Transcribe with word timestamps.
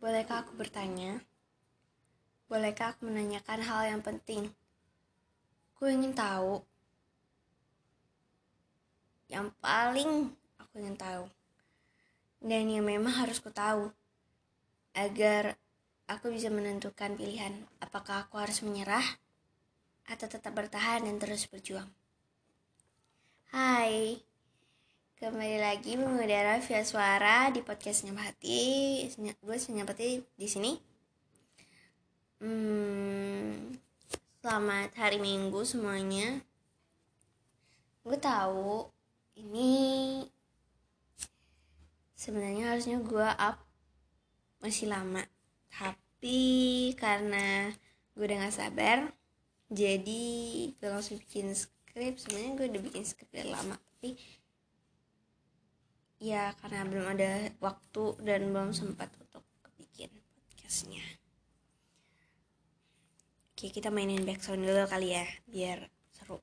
Bolehkah 0.00 0.40
aku 0.40 0.56
bertanya? 0.56 1.20
Bolehkah 2.48 2.96
aku 2.96 3.04
menanyakan 3.04 3.60
hal 3.60 3.92
yang 3.92 4.00
penting? 4.00 4.48
Ku 5.76 5.84
ingin 5.92 6.16
tahu. 6.16 6.64
Yang 9.28 9.52
paling 9.60 10.32
aku 10.56 10.80
ingin 10.80 10.96
tahu. 10.96 11.28
Dan 12.40 12.72
yang 12.72 12.88
memang 12.88 13.12
harus 13.12 13.44
ku 13.44 13.52
tahu. 13.52 13.92
Agar 14.96 15.60
aku 16.08 16.32
bisa 16.32 16.48
menentukan 16.48 17.20
pilihan 17.20 17.68
apakah 17.84 18.24
aku 18.24 18.40
harus 18.40 18.64
menyerah 18.64 19.04
atau 20.08 20.26
tetap 20.26 20.56
bertahan 20.56 21.04
dan 21.04 21.20
terus 21.20 21.44
berjuang. 21.44 21.92
Hai, 23.52 24.16
kembali 25.20 25.60
lagi 25.60 26.00
mengudara 26.00 26.64
via 26.64 26.80
suara 26.80 27.52
di 27.52 27.60
podcast 27.60 28.00
Senyap 28.00 28.24
Hati. 28.24 29.04
Gue 29.44 29.56
Senyap 29.60 29.92
Hati 29.92 30.24
di 30.24 30.48
sini. 30.48 30.72
Hmm, 32.40 33.76
selamat 34.40 34.96
hari 34.96 35.20
Minggu 35.20 35.60
semuanya. 35.68 36.40
Gue 38.00 38.16
tahu 38.16 38.88
ini 39.36 40.24
sebenarnya 42.16 42.72
harusnya 42.72 42.96
gue 43.04 43.28
up 43.28 43.60
masih 44.64 44.88
lama, 44.88 45.20
tapi 45.68 46.96
karena 46.96 47.68
gue 48.16 48.24
udah 48.24 48.48
gak 48.48 48.56
sabar, 48.56 49.12
jadi 49.68 50.24
gue 50.80 50.88
langsung 50.88 51.20
bikin 51.20 51.52
skrip. 51.52 52.16
Sebenarnya 52.16 52.56
gue 52.56 52.66
udah 52.72 52.82
bikin 52.88 53.04
skrip 53.04 53.28
dari 53.28 53.52
lama, 53.52 53.76
tapi 53.76 54.16
ya 56.20 56.52
karena 56.60 56.84
belum 56.84 57.06
ada 57.16 57.48
waktu 57.64 58.04
dan 58.20 58.52
belum 58.52 58.76
sempat 58.76 59.08
untuk 59.16 59.40
bikin 59.80 60.12
podcastnya. 60.36 61.00
Oke 63.56 63.72
kita 63.72 63.88
mainin 63.88 64.28
background 64.28 64.68
dulu 64.68 64.84
kali 64.84 65.16
ya 65.16 65.24
biar 65.48 65.88
seru. 66.12 66.36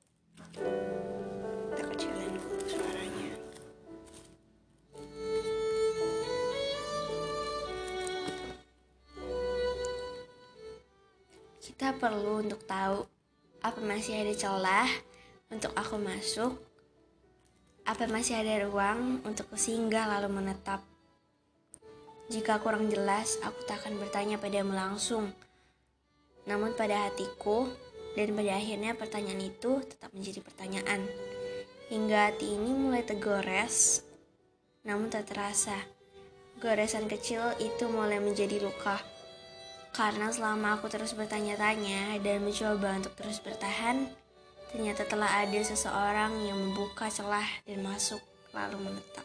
Kita 1.70 1.82
kecilin 1.94 2.32
dulu 2.34 2.58
suaranya. 2.66 3.30
Kita 11.62 11.94
perlu 12.02 12.42
untuk 12.42 12.66
tahu 12.66 13.06
apa 13.62 13.78
masih 13.78 14.26
ada 14.26 14.34
celah 14.34 14.90
untuk 15.54 15.70
aku 15.78 15.94
masuk 16.02 16.67
apa 17.88 18.04
masih 18.04 18.36
ada 18.36 18.68
ruang 18.68 19.24
untuk 19.24 19.48
singgah 19.56 20.04
lalu 20.04 20.28
menetap? 20.28 20.84
Jika 22.28 22.60
kurang 22.60 22.92
jelas, 22.92 23.40
aku 23.40 23.64
tak 23.64 23.80
akan 23.80 23.96
bertanya 23.96 24.36
padamu 24.36 24.76
langsung. 24.76 25.32
Namun 26.44 26.76
pada 26.76 27.08
hatiku, 27.08 27.64
dan 28.12 28.36
pada 28.36 28.60
akhirnya 28.60 28.92
pertanyaan 28.92 29.40
itu 29.40 29.80
tetap 29.88 30.12
menjadi 30.12 30.44
pertanyaan. 30.44 31.08
Hingga 31.88 32.28
hati 32.28 32.60
ini 32.60 32.76
mulai 32.76 33.00
tergores, 33.08 34.04
namun 34.84 35.08
tak 35.08 35.32
terasa. 35.32 35.80
Goresan 36.60 37.08
kecil 37.08 37.40
itu 37.56 37.88
mulai 37.88 38.20
menjadi 38.20 38.60
luka. 38.60 39.00
Karena 39.96 40.28
selama 40.28 40.76
aku 40.76 40.92
terus 40.92 41.16
bertanya-tanya 41.16 42.20
dan 42.20 42.44
mencoba 42.44 43.00
untuk 43.00 43.16
terus 43.16 43.40
bertahan, 43.40 44.12
Ternyata 44.68 45.08
telah 45.08 45.42
ada 45.44 45.60
seseorang 45.64 46.44
yang 46.44 46.60
membuka 46.60 47.08
celah 47.08 47.46
dan 47.64 47.80
masuk 47.80 48.20
lalu 48.52 48.88
menetap. 48.88 49.24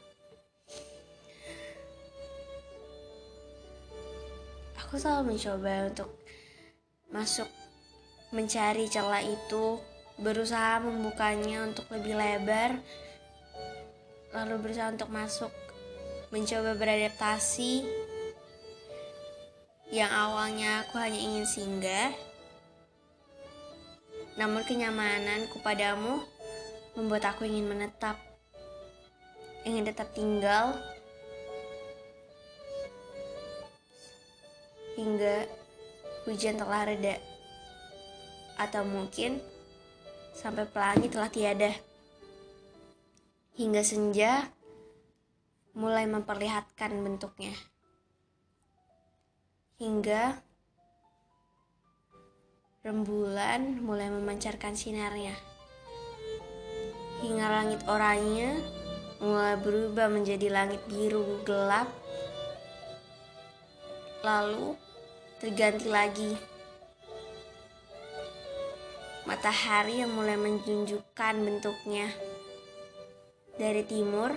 Aku 4.79 4.95
selalu 4.95 5.35
mencoba 5.35 5.89
untuk 5.89 6.09
masuk 7.09 7.49
mencari 8.33 8.85
celah 8.89 9.21
itu, 9.21 9.77
berusaha 10.17 10.81
membukanya 10.81 11.65
untuk 11.65 11.85
lebih 11.93 12.17
lebar, 12.17 12.77
lalu 14.33 14.53
berusaha 14.61 14.89
untuk 14.89 15.09
masuk, 15.13 15.53
mencoba 16.33 16.73
beradaptasi. 16.77 17.85
Yang 19.93 20.11
awalnya 20.13 20.81
aku 20.85 20.97
hanya 20.97 21.19
ingin 21.21 21.45
singgah, 21.45 22.09
namun 24.33 24.65
kenyamananku 24.65 25.61
padamu 25.61 26.17
membuat 26.97 27.33
aku 27.33 27.45
ingin 27.45 27.69
menetap, 27.69 28.17
ingin 29.65 29.85
tetap 29.85 30.09
tinggal, 30.13 30.73
hingga 34.97 35.45
hujan 36.25 36.57
telah 36.57 36.85
reda, 36.85 37.17
atau 38.57 38.85
mungkin 38.85 39.41
sampai 40.33 40.65
pelangi 40.69 41.09
telah 41.09 41.29
tiada, 41.29 41.71
hingga 43.57 43.81
senja 43.85 44.49
mulai 45.73 46.05
memperlihatkan 46.09 46.93
bentuknya, 47.01 47.53
hingga 49.81 50.37
rembulan 52.83 53.79
mulai 53.79 54.11
memancarkan 54.11 54.75
sinarnya. 54.75 55.31
Hingga 57.23 57.47
langit 57.47 57.79
oranye 57.87 58.59
mulai 59.23 59.55
berubah 59.55 60.11
menjadi 60.11 60.51
langit 60.51 60.83
biru 60.91 61.39
gelap. 61.47 61.87
Lalu 64.19 64.75
terganti 65.39 65.87
lagi. 65.87 66.35
Matahari 69.23 70.03
yang 70.03 70.11
mulai 70.11 70.35
menunjukkan 70.35 71.33
bentuknya 71.39 72.11
dari 73.55 73.87
timur 73.87 74.35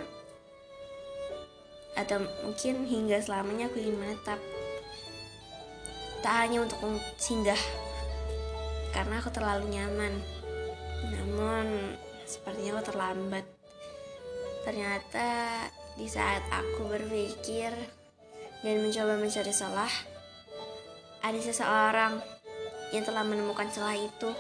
atau 1.99 2.23
mungkin 2.47 2.87
hingga 2.87 3.19
selamanya 3.19 3.67
aku 3.67 3.83
ingin 3.83 3.99
menetap 3.99 4.39
tak 6.21 6.45
hanya 6.45 6.63
untuk 6.63 6.79
singgah 7.17 7.59
karena 8.97 9.21
aku 9.21 9.29
terlalu 9.29 9.77
nyaman. 9.77 10.17
Namun, 11.13 11.93
sepertinya 12.25 12.81
aku 12.81 12.85
terlambat. 12.89 13.45
Ternyata 14.65 15.29
di 16.01 16.09
saat 16.09 16.41
aku 16.49 16.89
berpikir 16.89 17.77
dan 18.65 18.81
mencoba 18.81 19.21
mencari 19.21 19.53
celah, 19.53 19.93
ada 21.21 21.37
seseorang 21.45 22.25
yang 22.97 23.05
telah 23.05 23.21
menemukan 23.21 23.69
celah 23.69 24.01
itu, 24.01 24.33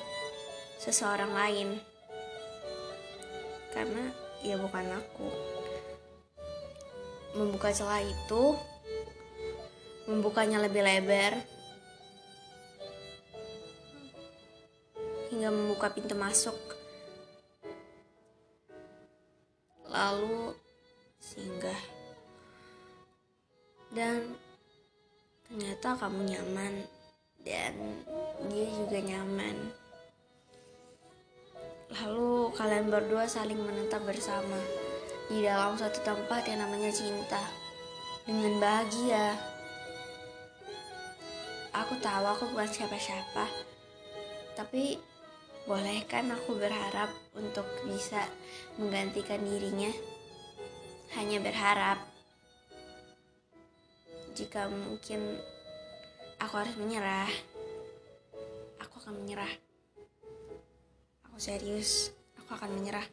seseorang 0.81 1.37
lain. 1.37 1.77
Karena 3.77 4.09
ya 4.41 4.56
bukan 4.56 4.88
aku. 4.88 5.29
Membuka 7.37 7.76
celah 7.76 8.00
itu, 8.00 8.56
membukanya 10.08 10.64
lebih 10.64 10.81
lebar, 10.81 11.44
hingga 15.37 15.53
membuka 15.53 15.93
pintu 15.93 16.17
masuk. 16.17 16.56
Lalu 19.85 20.56
singgah. 21.21 21.83
Dan 23.93 24.33
ternyata 25.44 25.93
kamu 26.00 26.25
nyaman 26.25 26.75
dan 27.44 27.77
dia 28.49 28.65
juga 28.81 28.97
nyaman. 29.05 29.56
Lalu 31.93 32.56
kalian 32.56 32.89
berdua 32.89 33.29
saling 33.29 33.61
menetap 33.61 34.09
bersama 34.09 34.56
di 35.29 35.44
dalam 35.44 35.77
suatu 35.77 36.00
tempat 36.00 36.49
yang 36.49 36.65
namanya 36.65 36.89
cinta 36.89 37.44
dengan 38.25 38.56
bahagia. 38.56 39.37
Aku 41.77 41.93
tahu 42.00 42.25
aku 42.25 42.56
bukan 42.56 42.73
siapa-siapa, 42.73 43.44
tapi 44.56 44.97
boleh 45.67 46.07
kan 46.07 46.31
aku 46.31 46.55
berharap 46.55 47.11
untuk 47.35 47.67
bisa 47.91 48.23
menggantikan 48.79 49.43
dirinya? 49.43 49.91
Hanya 51.19 51.43
berharap. 51.43 51.99
Jika 54.39 54.71
mungkin 54.71 55.43
aku 56.39 56.55
harus 56.55 56.79
menyerah, 56.79 57.31
aku 58.79 58.95
akan 59.03 59.27
menyerah. 59.27 59.51
Aku 61.27 61.37
serius, 61.43 62.15
aku 62.39 62.55
akan 62.55 62.71
menyerah. 62.71 63.07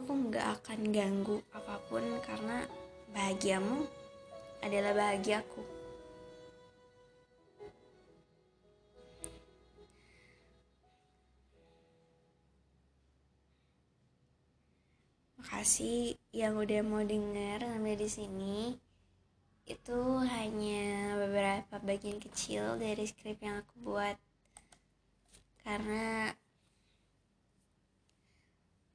Aku 0.00 0.08
nggak 0.08 0.64
akan 0.64 0.80
ganggu 0.96 1.44
apa 1.52 1.76
pun 1.92 2.08
karena 2.24 2.64
bahagiamu 3.12 3.84
adalah 4.64 4.96
bahagiaku. 4.96 5.77
Makasih 15.48 16.12
yang 16.28 16.60
udah 16.60 16.84
mau 16.84 17.00
denger 17.00 17.64
sampai 17.64 17.96
di 17.96 18.04
sini. 18.04 18.76
itu 19.64 20.00
hanya 20.28 21.16
beberapa 21.16 21.80
bagian 21.80 22.20
kecil 22.20 22.76
dari 22.76 23.04
skrip 23.08 23.40
yang 23.40 23.64
aku 23.64 23.74
buat 23.80 24.16
karena 25.64 26.32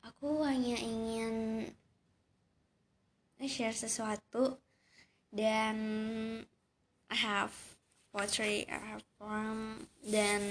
aku 0.06 0.46
hanya 0.46 0.78
ingin 0.78 1.34
share 3.50 3.74
sesuatu 3.74 4.58
dan 5.34 5.78
I 7.10 7.18
have 7.18 7.54
poetry, 8.14 8.70
I 8.70 8.98
have 8.98 9.06
poem 9.18 9.90
dan 10.06 10.42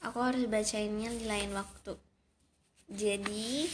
aku 0.00 0.18
harus 0.20 0.48
bacainnya 0.48 1.12
di 1.12 1.24
lain 1.28 1.52
waktu. 1.52 2.00
Jadi 2.92 3.68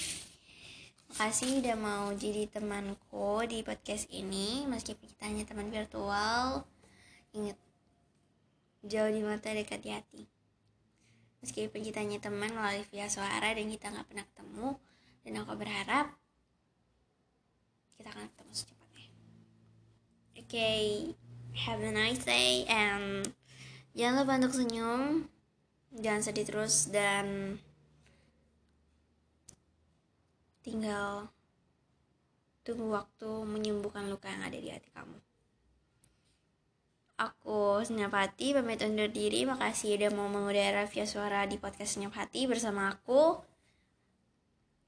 Makasih 1.09 1.65
udah 1.65 1.77
mau 1.81 2.13
jadi 2.13 2.45
temanku 2.53 3.41
di 3.49 3.65
podcast 3.65 4.05
ini 4.13 4.69
Meskipun 4.69 5.09
kita 5.09 5.25
hanya 5.25 5.49
teman 5.49 5.73
virtual. 5.73 6.69
Ingat 7.33 7.57
Jauh 8.85 9.09
di 9.09 9.25
mata 9.25 9.49
dekat 9.49 9.81
di 9.81 9.91
hati. 9.91 10.23
Meskipun 11.41 11.81
kita 11.81 12.05
hanya 12.05 12.21
teman 12.21 12.53
melalui 12.53 12.85
via 12.93 13.09
suara 13.09 13.57
Dan 13.57 13.73
kita 13.73 13.89
gak 13.89 14.05
pernah 14.05 14.29
ketemu 14.29 14.69
Dan 15.25 15.33
aku 15.41 15.57
berharap 15.57 16.13
Kita 17.97 18.13
akan 18.13 18.29
ketemu 18.29 18.53
secepatnya. 18.53 19.09
Oke 20.37 20.45
okay. 20.45 20.85
Have 21.57 21.81
a 21.81 21.89
nice 21.89 22.21
day 22.29 22.69
And 22.69 23.33
Jangan 23.97 24.29
lupa 24.29 24.37
untuk 24.45 24.53
senyum. 24.61 25.25
Jangan 25.97 26.21
sedih 26.21 26.45
terus 26.45 26.93
Dan 26.93 27.57
tinggal 30.69 31.33
tunggu 32.61 32.93
waktu 32.93 33.31
menyembuhkan 33.49 34.13
luka 34.13 34.29
yang 34.29 34.45
ada 34.45 34.61
di 34.61 34.69
hati 34.69 34.93
kamu. 34.93 35.17
Aku 37.19 37.83
Senyap 37.83 38.15
Hati 38.15 38.53
pamit 38.55 38.85
undur 38.85 39.09
diri. 39.11 39.43
Makasih 39.49 39.97
udah 39.99 40.11
mau 40.13 40.29
mengudara 40.29 40.85
via 40.87 41.09
suara 41.09 41.49
di 41.49 41.57
podcast 41.57 41.97
Senyap 41.97 42.15
Hati 42.15 42.45
bersama 42.45 42.93
aku. 42.93 43.41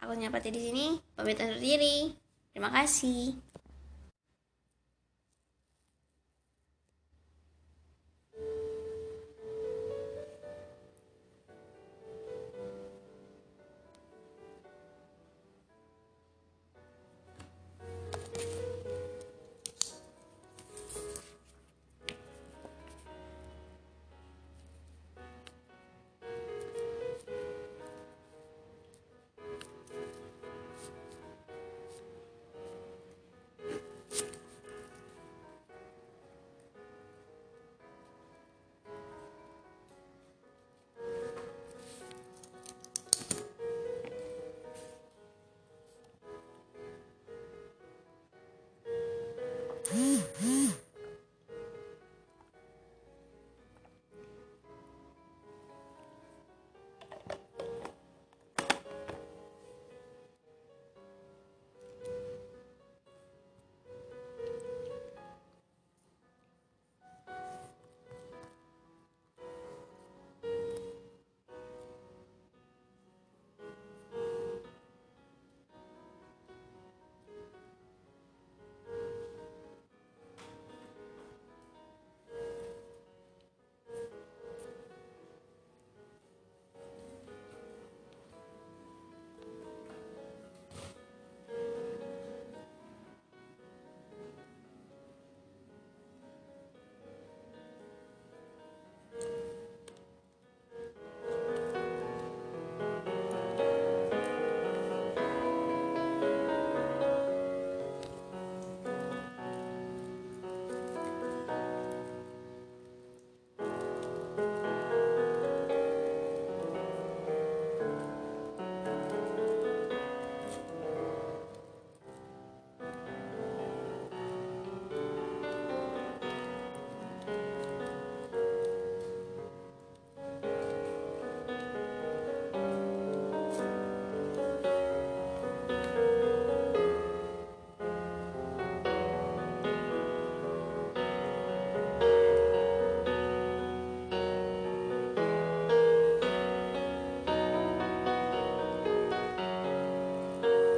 Aku 0.05 0.13
Senyap 0.13 0.37
Hati 0.39 0.53
di 0.53 0.61
sini 0.61 0.87
pamit 1.17 1.41
undur 1.41 1.59
diri. 1.59 2.13
Terima 2.53 2.71
kasih. 2.71 3.35